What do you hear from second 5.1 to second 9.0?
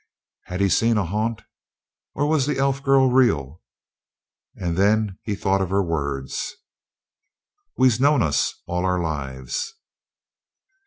he thought of her words: "We'se known us all our